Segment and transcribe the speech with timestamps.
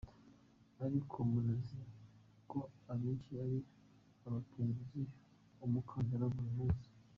[0.85, 1.79] Ariko munazi
[2.49, 2.59] ko
[2.91, 3.57] abenshi ari
[4.25, 4.99] abapunguza
[5.65, 6.89] umukandara buli munsi.